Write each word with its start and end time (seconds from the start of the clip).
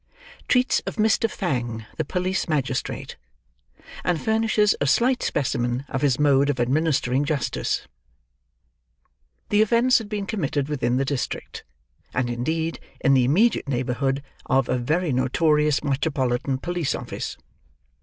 TREATS 0.47 0.81
OF 0.87 0.95
MR. 0.95 1.29
FANG 1.29 1.85
THE 1.97 2.03
POLICE 2.05 2.47
MAGISTRATE; 2.49 3.17
AND 4.03 4.19
FURNISHES 4.19 4.73
A 4.81 4.87
SLIGHT 4.87 5.21
SPECIMEN 5.21 5.85
OF 5.89 6.01
HIS 6.01 6.17
MODE 6.19 6.49
OF 6.49 6.59
ADMINISTERING 6.59 7.23
JUSTICE 7.23 7.87
The 9.49 9.61
offence 9.61 9.99
had 9.99 10.09
been 10.09 10.25
committed 10.25 10.69
within 10.69 10.97
the 10.97 11.05
district, 11.05 11.63
and 12.15 12.31
indeed 12.31 12.79
in 13.01 13.13
the 13.13 13.25
immediate 13.25 13.69
neighborhood 13.69 14.23
of, 14.47 14.67
a 14.67 14.79
very 14.79 15.13
notorious 15.13 15.83
metropolitan 15.83 16.57
police 16.57 16.95
office. 16.95 17.37